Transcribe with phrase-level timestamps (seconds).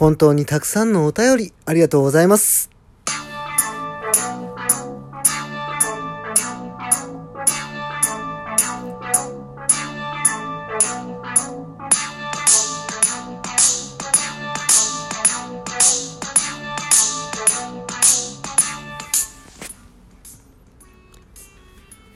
[0.00, 2.79] 本当にたくさんのお便りありがとうございます。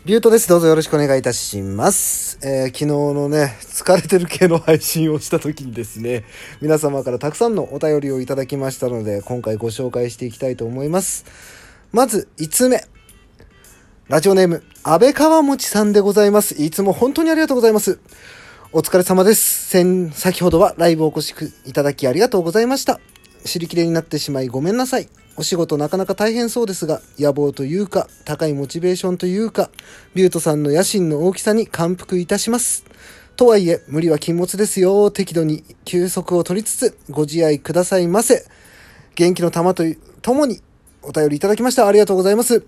[0.05, 0.47] ビュートです。
[0.51, 2.39] どうぞよろしくお願いいたします。
[2.43, 6.25] えー昨日のね、疲れてる系の配信をした時にですね、
[6.61, 11.25] 皆様からたくさんのお便りをいただきましたので、今回ご紹介していきたいと思います。
[11.91, 12.85] まず、5つ目。
[14.09, 16.63] ラジオネーム、安倍川餅さんでございます。
[16.63, 17.99] いつも本当にありがとうございます。
[18.73, 19.71] お疲れ様です。
[19.71, 21.35] 先、先ほどはライブをお越し
[21.65, 23.01] いただきありがとうございました。
[23.45, 25.09] 尻切れになってしまいごめんなさい。
[25.37, 29.71] お仕事なかなか大変そうですが、野望というか、高いモチベーションというか、
[30.15, 32.85] ビュートさんの野心の大きさに感服いたします。
[33.37, 35.11] とはいえ、無理は禁物ですよ。
[35.11, 38.45] 適度に休息を取りつつ、ご自愛くださいませ。
[39.17, 40.61] 元気の玉というともに
[41.03, 41.89] お便りいただきました。
[41.89, 42.63] ありがとうございます。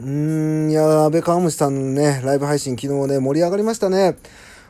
[0.00, 4.16] うーん、いや、安倍川虫さんのね、ライブ配信昨日ね、盛り上がりましたね。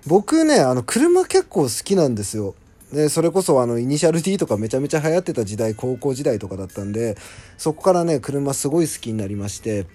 [0.06, 2.54] 僕ね、あの、車結構好きなんですよ。
[2.92, 7.16] で、それこそあの、イニシャル D とかめちゃめちゃ流行ってた時代、高校時代とかだったんで、
[7.56, 9.86] そこからね、車すごい好きになりまして、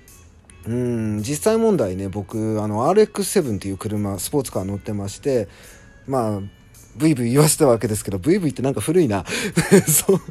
[0.67, 5.47] うん、実際問題ね、僕、あの、RX7 っていう車、スポーツカー乗ってまして、
[6.07, 6.41] まあ、
[6.95, 9.25] ブイブイ言わせたわけですけど、ブイブイってなんか古いな。
[9.87, 10.21] そう。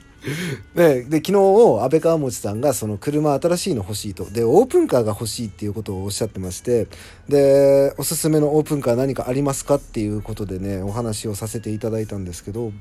[0.75, 4.25] で、で、昨日、安倍川持さんが、その車新しいの欲しいと。
[4.31, 6.87] で、オープンカーが欲しいっていうことをおっしゃってまして、
[7.29, 12.73] で、おすすめのオープンカー何かありますかっていうことでね、お話をさせていただいたんですけど、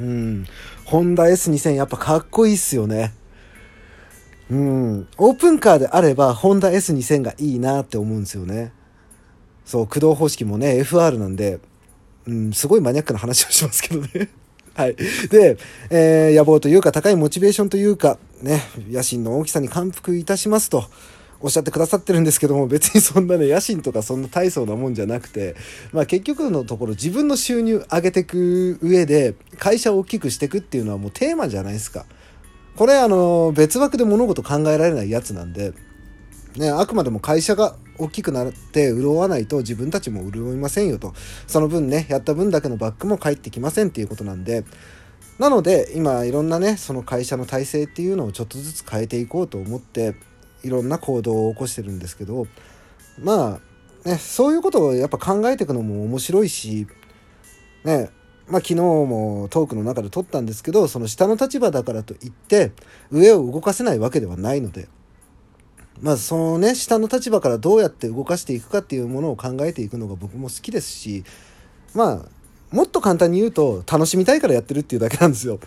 [0.00, 0.46] うん、
[0.84, 3.12] ホンダ S2000 やっぱかっこいいっすよね。
[4.50, 8.72] うん、オープンカーであれば、ホンダ S2000 がいいなって思うんですよね。
[9.64, 11.58] そう、駆動方式もね、FR なんで、
[12.28, 14.28] うん、すごいマニアックな話をしますけどね。
[14.74, 14.96] はい。
[15.30, 15.56] で、
[15.90, 20.84] えー野望というか、高いモチベーションというか、ね、野心の大きさに感服いたしますと、
[21.40, 25.56] おっしゃってくださってるんですけども、別にそんなね、野心とかそんな大層なもんじゃなくて、
[25.92, 32.04] まあ結局のところ自分の収入上げていく上で、会社を大きくしていくっていうのはもうテーマじゃないですか。
[32.76, 35.72] これあの、別枠で物事考えられないやつなんで、
[36.56, 41.14] ね、あくまでも会社が大きくなって潤わないと自分たちも潤いませんよと。
[41.46, 44.64] その分ね、やった分だけのバックも返ってきませんっていうことなんで、
[45.38, 50.14] なので今いろんなね、その会社の体制っていうのをちょっとずつ変えていこうと思って、
[50.62, 52.46] いろんな行動を起こしてるんですけど、
[53.20, 53.60] ま
[54.04, 56.86] あ、ね、そういうことをやっぱ考えていくのも面白いし、
[57.84, 58.10] ね、
[58.48, 62.72] まあ昨日もトークの中で撮ったんですけど、その下の立場だからといって、
[63.10, 64.88] 上を動かせないわけではないので、
[66.00, 71.24] まあそのね、下の立場からどうやって動かしていくかっていうものを考えていくのが僕も好きですし、
[71.94, 75.58] まあ、もっと簡単に言うと、楽しみたいからやってるっていうだけなんですよ。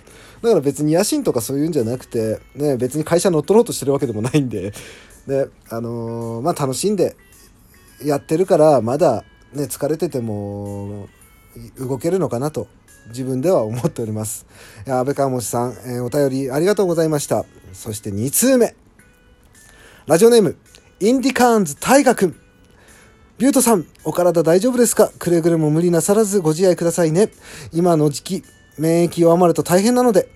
[0.42, 4.74] だから別に野心とかそういうんじゃなくて、ね、別に会社乗っ取ろうとしてるわけでもないんで、
[5.28, 7.16] で、あのーまあ楽しんで
[8.04, 11.08] やってるから、まだね、疲れてても
[11.78, 12.68] 動けるのかなと、
[13.10, 14.46] 自分では思っております。
[14.88, 17.46] 安倍川持さん、えーお便りありがとうございました。
[17.74, 18.76] そして2通目。
[20.12, 20.58] ラジオネーム、
[21.00, 22.36] インディカーンズ大河くん。
[23.38, 25.10] ビュートさん、お体大丈夫ですか？
[25.18, 27.30] くれぐれも無理なさらずご自愛くださいね。
[27.72, 28.44] 今の時期、
[28.78, 30.28] 免疫弱まると大変なので、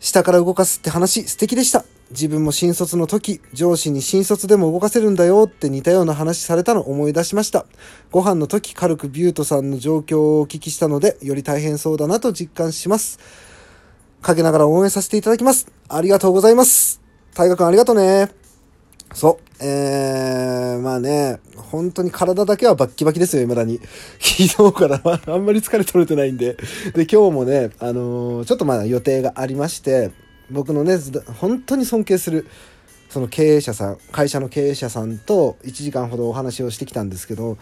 [0.00, 1.86] 下から動かすって話素敵でした。
[2.10, 7.64] 自分も新卒の時、上司に新卒でも動かせるんだよって似たような話されたのを思い出しました。
[8.10, 13.18] ご飯の時、軽くビュートさんの状況をお聞きしたので、より大変そうだなと実感します。
[14.20, 15.72] かけながら応援させていただきます。
[15.88, 17.00] ありがとうございます。
[17.32, 18.38] 大河君ありがとうね。
[19.14, 19.64] そう。
[19.64, 23.80] えー、まあね、本当に体だけはバッキバキですよ、未だに。
[24.20, 26.56] 昨日からはあんまり疲れ取れてないんで。
[26.94, 30.10] で、今日もね、あのーちょっとまあ予定がありまして、
[30.50, 30.98] 僕のね、
[31.38, 32.46] 本当に尊敬する、
[33.08, 37.58] その経営者さん、会社の経営者さんと1時間ほどお話をしてきたんですけど、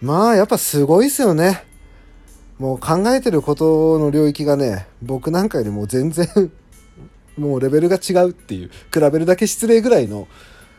[0.00, 1.64] まあやっぱすごいですよね。
[2.58, 6.28] もう考えてることの領域がね、僕なんかよりも全然、
[7.36, 10.28] もうレベルが違うっていう、比べるだけ失礼ぐらいの、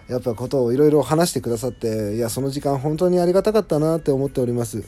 [0.07, 4.83] やっぱことをいろいろ話してくださって、いや、その時間本当にありがたかったなって思っております。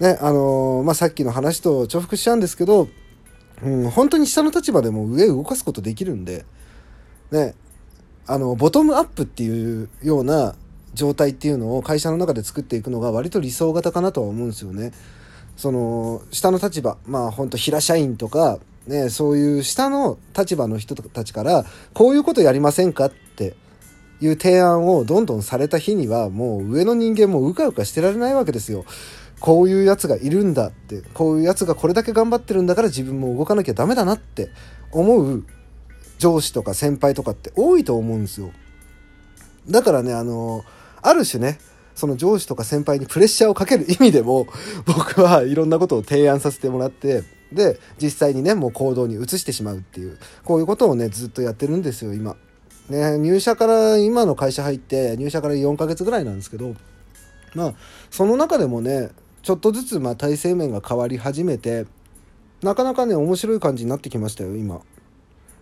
[0.00, 2.88] ね、あのーまあ、さっきの話と重複しちゃうんですけど、
[3.62, 6.44] うん、本当に下の立場でも上動かすことできるんで、
[7.30, 7.54] ね、
[8.26, 10.54] あの、ボトムアップっていうような
[10.94, 14.92] 状態っていうのを会社の中で作っていくのが割と理想型かなとは思うんですよね。
[15.56, 21.64] その、下の立場、まあ本当平社員とか、ね、そういう下の立場の人たちから、
[21.94, 23.54] こういうことやりませんかって
[24.20, 28.84] いう提案をどんどんされた日には、もう上の人間もうかうかしてられないわけですよ。
[29.40, 34.50] こういうやつがいるんだってこういうやつがこれだけ頑張ってるんだから自分も動かなきゃダメだなって
[34.90, 35.44] 思う
[36.18, 38.50] 上司とか先輩とかって多いと思うんですよ
[39.68, 40.64] だからねあの
[41.02, 41.58] ある種ね
[41.94, 44.46] その上司とか先輩にプレッシャーをかける意味でも
[44.86, 47.22] 僕はいろんなことを提案させてもらって
[47.52, 52.36] で実際にねもう行動に移してしまうっていうこういうことをねずっとやってるんですよ今。
[52.88, 56.74] ね入社から今の会社入って入社から4ヶ月ぐらいなんですけど
[57.54, 57.74] まあ
[58.10, 59.10] その中でもね
[59.42, 61.86] ちょっとずつまあ体制面が変わり始めて
[62.62, 64.80] なかなかね面白い感じになってきましたよ今。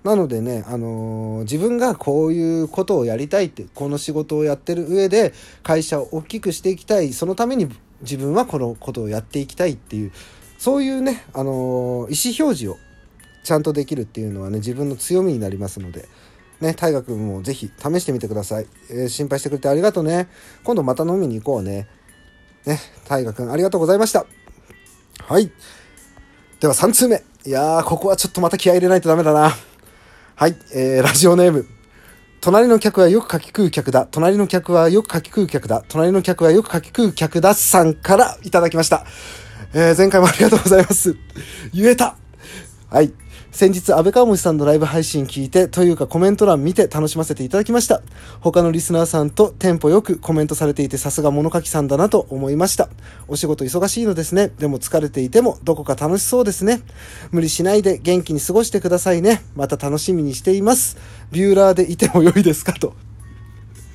[0.06, 5.34] なのでね、あのー、自分がこういうことをやりたいって、この仕事をやってる上で
[5.64, 7.68] 会社を大きくしていきたい、そのために
[8.02, 10.12] 自分はこのことをやっていきたいっていう、
[10.58, 12.76] そういうね、あのー、意思表示を
[13.42, 16.08] ちゃんとできるっていうのはね、自分の強みになりますので、
[16.60, 18.66] ね、大河君もぜひ試してみてください。
[18.90, 20.28] えー、心配してくれてありがとうね。
[20.64, 21.86] 今度また飲みに行こうね。
[22.64, 24.26] ね、大河君ありがとうございました。
[25.28, 25.50] はい。
[26.60, 27.22] では3通目。
[27.44, 29.52] いやー、ここはちょっとまた気合入れないとダメだな。
[30.34, 31.66] はい、えー、ラジオネーム。
[32.40, 34.06] 隣の客はよく書き食う客だ。
[34.10, 35.84] 隣の客はよく書き食う客だ。
[35.88, 37.54] 隣の客はよく書き食う客だ。
[37.54, 39.04] さんからいただきました。
[39.74, 41.16] えー、前回もありがとうございます。
[41.74, 42.16] 言えた
[42.88, 43.12] はい。
[43.56, 48.02] 先日、安倍川文さんのライブ配信聞いて、というかコメント欄見て楽しませていただきました。
[48.40, 52.90] 他のリスナーさんとテンポよくコメントされていて、さすが物書きさんだなと思いました。
[53.28, 54.48] お仕事忙しいのですね。
[54.58, 56.82] でも疲れていても、どこか楽しそうですね。
[57.30, 59.42] 無理しないで元気に過ごしてくださいね。
[59.54, 60.98] また楽しみにしています。
[61.32, 62.92] ビューラーでいても良いですかと。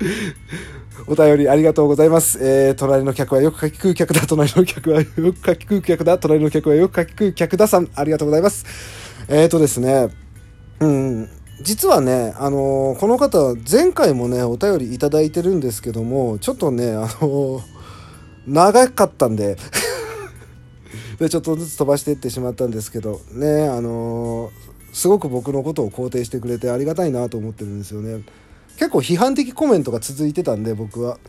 [1.06, 2.40] お便りありがとうございます。
[2.42, 4.22] えー、隣の客はよく書き食う客だ。
[4.26, 6.18] 隣の客はよく書き食う客だ。
[6.18, 7.90] 隣の客はよく書き食う客ださん。
[7.94, 8.66] ありがとうございます。
[9.34, 10.10] えっ、ー、とですね、
[10.82, 11.30] うん、
[11.62, 17.62] 実はね、あのー、この方、前回もね、お便りいただいてるんですけども、ちょっとね、あのー、
[18.46, 19.56] 長かったんで
[21.18, 24.52] で、ちょっとずつ飛ばしていってしまったんですけど、ね、あの
[24.92, 28.26] すごく僕のことを肯定してくれてありがたいなと思ってるんですよね。
[28.76, 31.20] 結構批判的コメントが続いてたんで、僕は。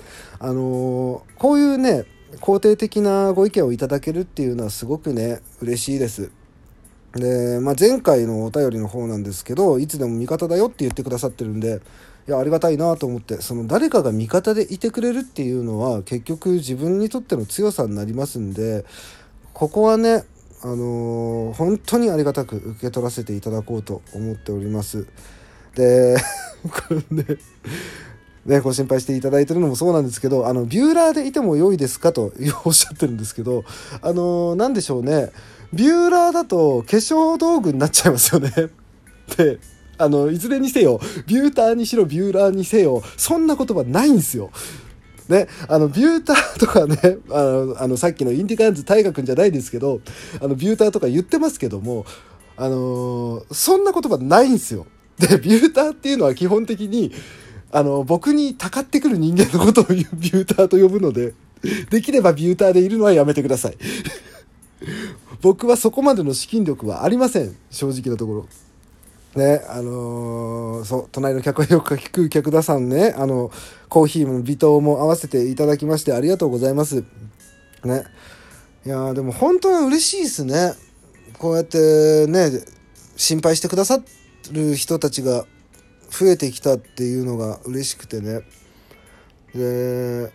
[0.41, 2.07] あのこういうね、
[2.41, 6.33] 肯定的なご意見をいただけるっていうのはすごくね、嬉しいです。
[7.15, 11.81] で、まあ、前回のお便りの方なんですけどいつでも味方だよって言ってくださってるんで
[12.29, 18.85] いやありがたいなと思ってその誰かが味方でいてくれるっていうのは結局自分にとっての強さになりますんで
[19.53, 20.25] ここはね
[20.65, 25.09] あのー、本当にありがたく受け取らせていただこうと思っております
[25.75, 26.17] で
[26.63, 27.39] これね
[28.47, 32.33] ね、ご心配していただいてるのもそうなんですけど、あの、ビューラーでいても良いですかと
[32.65, 33.65] おっしゃってるんですけど、
[34.01, 35.31] あのー、なんでしょうね。
[35.73, 38.51] ビューラーだと化粧道具になっちゃいますよね。
[39.37, 39.59] で、
[39.99, 44.51] あの、いずれにせよ、ビューターにしろ、ビューラーにせよ、そんな言葉ないんですよ。
[45.29, 50.01] ね、あの、ビューターとかね、 あの、あのさっきのインディカンズ大河君じゃないですけど、
[50.41, 52.05] あの、ビューターとか言ってますけども、
[52.57, 54.87] あのー、そんな言葉ないんですよ。
[55.19, 57.13] で、ビューターっていうのは基本的に、
[57.71, 61.33] あの、僕にたかってくる人間のことをビューターと呼ぶので、
[61.91, 63.79] できればビューターでいるのはやめてください。
[65.43, 68.49] 僕はそこまでの資金力はありません正直なところ。
[69.35, 73.51] ね、あのー、そう、隣の客はよく聞く客田さんね、あの、
[73.89, 77.05] コーヒーも微糖も合わせていただきましてありがとうございます。
[77.85, 78.05] ね。
[78.87, 80.75] いやでも本当に嬉しいですね。
[81.39, 82.51] こうやってね、
[83.17, 84.01] 心配してくださ
[84.53, 85.45] る人たちが
[86.11, 88.43] 増えてきたっていうのが嬉しくてね。
[89.55, 90.33] で、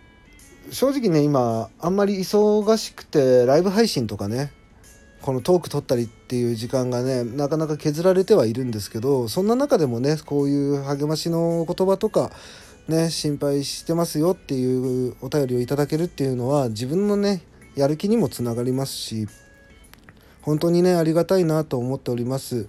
[0.70, 4.52] 正直ね、今、あんまり忙しくて、ライブ配信とかね、
[5.28, 12.30] このトーク撮ったりっていう時間がねなかなか削られてはいるんですけどそんな中でもねこういう励ましの言葉とか
[12.88, 17.42] ね心配してますよっていうお便りをいただけるっていうのは自分のね
[17.76, 19.28] やる気にもつながりますし
[20.40, 22.66] 本当にねありがたいなと思っております。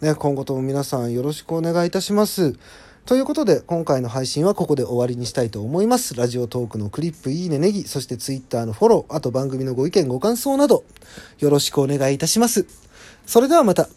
[0.00, 2.56] ね、今後とも皆さんよろしくお願いいたします。
[3.04, 6.14] ということで、今回の配信はここで終わりにしたいと思います。
[6.14, 10.84] ラジオトークのクリップ、いいね、ネギ、そしてツイッターのフォロー、あと番組のご意見、ご感想など、
[11.40, 12.64] よろしくお願いいたします。
[13.26, 13.88] それではまた、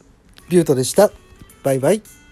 [0.50, 1.12] ビュートでした。
[1.64, 2.25] バイバイ。